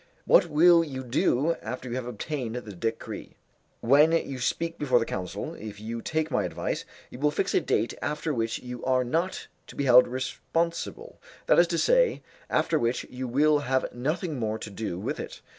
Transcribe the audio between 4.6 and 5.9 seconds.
before the council, if